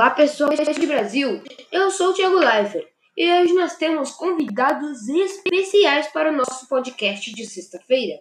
[0.00, 6.06] Olá pessoal do Brasil, eu sou o Thiago Leifert e hoje nós temos convidados especiais
[6.06, 8.18] para o nosso podcast de sexta-feira.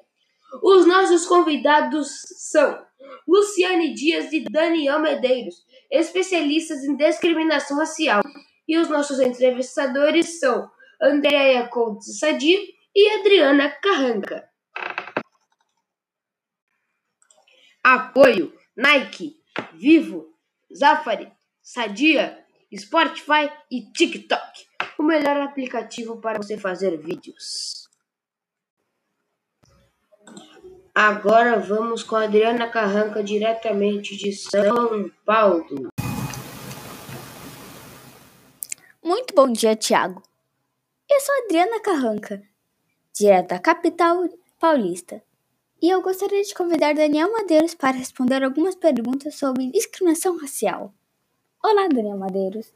[0.62, 2.86] Os nossos convidados são
[3.26, 8.24] Luciane Dias e Daniel Medeiros, especialistas em discriminação racial,
[8.68, 10.70] e os nossos entrevistadores são
[11.02, 12.58] Andréia Couto Sadi
[12.94, 14.50] e Adriana Carranca.
[17.82, 19.38] Apoio Nike,
[19.76, 20.28] Vivo,
[20.76, 21.39] Zafari,
[21.72, 22.44] Sadia,
[22.76, 24.66] Spotify e TikTok,
[24.98, 27.88] o melhor aplicativo para você fazer vídeos.
[30.96, 35.90] Agora vamos com a Adriana Carranca diretamente de São Paulo.
[39.04, 40.24] Muito bom dia, Tiago.
[41.08, 42.42] Eu sou Adriana Carranca,
[43.14, 44.28] direto da capital
[44.60, 45.22] paulista,
[45.80, 50.96] e eu gostaria de convidar Daniel Madeiros para responder algumas perguntas sobre discriminação racial.
[51.62, 52.74] Olá, Daniel Madeiros.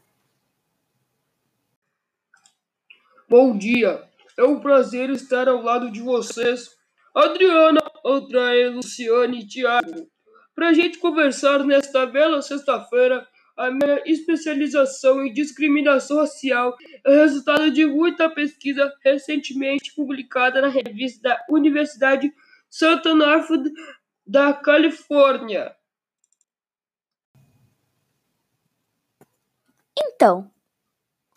[3.26, 4.02] Bom dia.
[4.38, 6.76] É um prazer estar ao lado de vocês,
[7.14, 10.06] Adriana, Andréia, Luciane e Tiago,
[10.54, 13.26] para a gente conversar nesta bela sexta-feira.
[13.56, 21.30] A minha especialização em discriminação racial é resultado de muita pesquisa recentemente publicada na revista
[21.30, 22.30] da Universidade
[22.68, 23.72] Santa Narford
[24.26, 25.74] da Califórnia.
[29.96, 30.50] Então,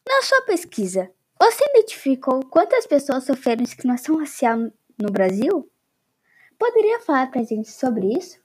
[0.07, 4.57] na sua pesquisa, você identificou quantas pessoas sofreram discriminação racial
[4.99, 5.69] no Brasil?
[6.57, 8.39] Poderia falar pra gente sobre isso?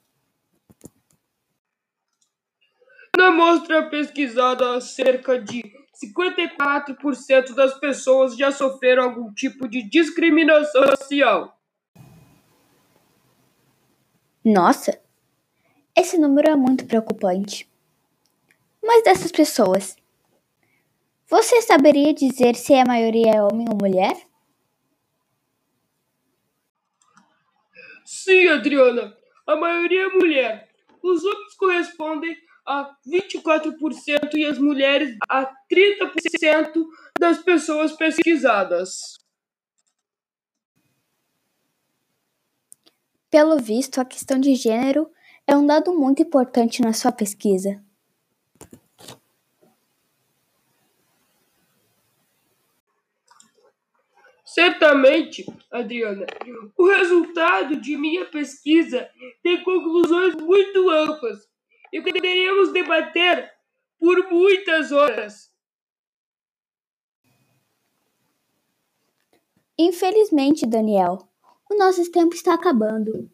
[3.17, 5.63] Na amostra pesquisada, cerca de
[6.03, 11.57] 54% das pessoas já sofreram algum tipo de discriminação racial.
[14.43, 14.99] Nossa,
[15.95, 17.71] esse número é muito preocupante.
[18.83, 19.95] Mas dessas pessoas,
[21.33, 24.15] você saberia dizer se a maioria é homem ou mulher?
[28.05, 29.17] Sim, Adriana,
[29.47, 30.69] a maioria é mulher.
[31.01, 36.85] Os homens correspondem a 24% e as mulheres a 30%
[37.19, 39.17] das pessoas pesquisadas.
[43.31, 45.09] Pelo visto, a questão de gênero
[45.47, 47.83] é um dado muito importante na sua pesquisa.
[54.53, 56.27] Certamente, Adriana,
[56.77, 59.09] o resultado de minha pesquisa
[59.41, 61.39] tem conclusões muito amplas
[61.91, 63.51] e poderíamos debater
[63.99, 65.51] por muitas horas.
[69.75, 71.17] Infelizmente, Daniel,
[71.67, 73.27] o nosso tempo está acabando.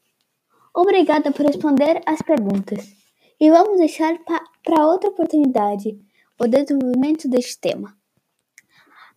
[0.73, 2.95] Obrigada por responder as perguntas
[3.37, 4.17] e vamos deixar
[4.63, 5.99] para outra oportunidade
[6.39, 7.93] o desenvolvimento deste tema.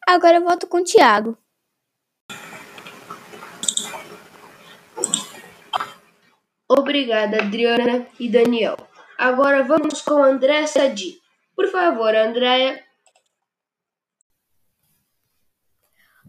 [0.05, 1.39] Agora eu volto com o Tiago.
[6.79, 8.77] Obrigada, Adriana e Daniel.
[9.19, 11.21] Agora vamos com André Sadi.
[11.55, 12.83] Por favor, Andréia.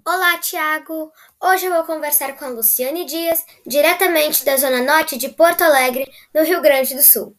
[0.06, 1.14] Olá, Tiago!
[1.42, 6.12] Hoje eu vou conversar com a Luciane Dias, diretamente da Zona Norte de Porto Alegre,
[6.34, 7.34] no Rio Grande do Sul.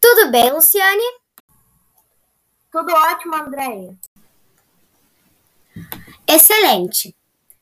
[0.00, 1.04] Tudo bem, Luciane?
[2.72, 3.94] Tudo ótimo, Andréia.
[6.26, 7.14] Excelente!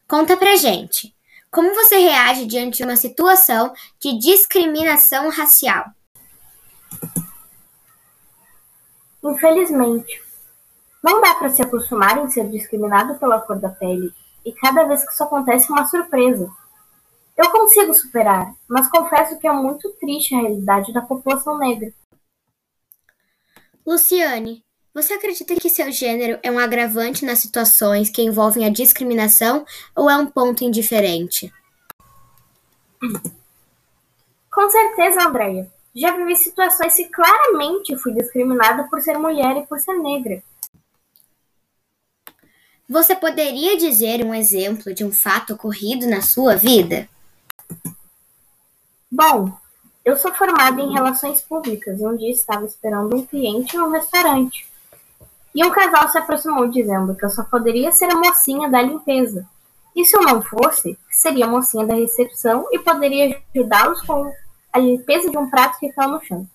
[0.06, 1.13] Conta pra gente.
[1.54, 5.84] Como você reage diante de uma situação de discriminação racial?
[9.22, 10.20] Infelizmente,
[11.00, 14.12] não dá para se acostumar em ser discriminado pela cor da pele,
[14.44, 16.50] e cada vez que isso acontece é uma surpresa.
[17.36, 21.94] Eu consigo superar, mas confesso que é muito triste a realidade da população negra.
[23.86, 24.64] Luciane,
[24.94, 30.08] você acredita que seu gênero é um agravante nas situações que envolvem a discriminação ou
[30.08, 31.52] é um ponto indiferente?
[34.52, 35.68] Com certeza, Andréia.
[35.96, 40.40] Já vivi situações que claramente fui discriminada por ser mulher e por ser negra.
[42.88, 47.08] Você poderia dizer um exemplo de um fato ocorrido na sua vida?
[49.10, 49.52] Bom,
[50.04, 53.90] eu sou formada em Relações Públicas e um dia estava esperando um cliente em um
[53.90, 54.73] restaurante.
[55.54, 59.46] E um casal se aproximou dizendo que eu só poderia ser a mocinha da limpeza.
[59.94, 64.32] E se eu não fosse, seria a mocinha da recepção e poderia ajudá-los com
[64.72, 66.48] a limpeza de um prato que caiu no chão.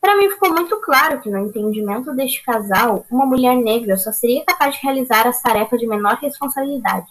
[0.00, 4.44] Para mim ficou muito claro que, no entendimento deste casal, uma mulher negra só seria
[4.44, 7.08] capaz de realizar as tarefas de menor responsabilidade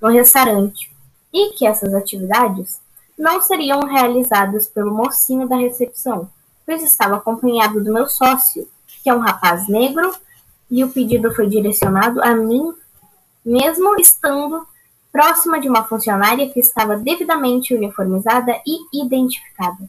[0.00, 0.90] no restaurante,
[1.32, 2.80] e que essas atividades
[3.18, 6.30] não seriam realizadas pelo mocinho da recepção,
[6.64, 8.66] pois estava acompanhado do meu sócio,
[9.02, 10.14] que é um rapaz negro,
[10.70, 12.72] e o pedido foi direcionado a mim,
[13.44, 14.66] mesmo estando
[15.10, 19.88] próxima de uma funcionária que estava devidamente uniformizada e identificada.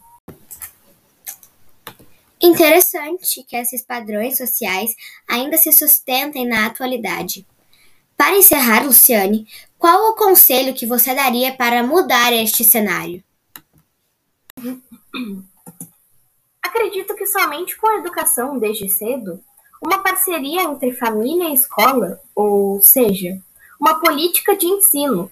[2.42, 4.96] Interessante que esses padrões sociais
[5.30, 7.46] ainda se sustentem na atualidade.
[8.18, 9.48] Para encerrar, Luciane,
[9.78, 13.24] qual o conselho que você daria para mudar este cenário?
[16.62, 19.44] Acredito que somente com a educação desde cedo,
[19.81, 23.40] uma parceria entre família e escola, ou seja,
[23.80, 25.31] uma política de ensino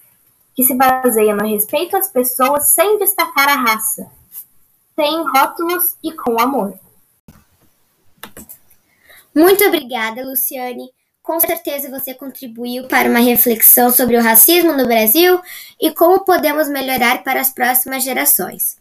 [0.55, 4.11] que se baseia no respeito às pessoas sem destacar a raça,
[4.95, 6.77] sem rótulos e com amor.
[9.33, 10.89] Muito obrigada, Luciane.
[11.21, 15.39] Com certeza você contribuiu para uma reflexão sobre o racismo no Brasil
[15.79, 18.77] e como podemos melhorar para as próximas gerações.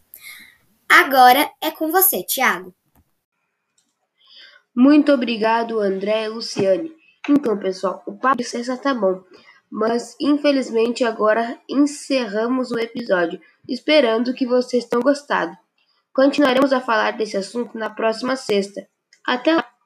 [0.91, 2.75] Agora é com você, Tiago.
[4.75, 6.93] Muito obrigado, André e Luciane.
[7.29, 9.23] Então, pessoal, o papo de sexta tá bom,
[9.71, 15.55] mas infelizmente agora encerramos o episódio, esperando que vocês tenham gostado.
[16.13, 18.89] Continuaremos a falar desse assunto na próxima sexta.
[19.27, 19.78] Até lá!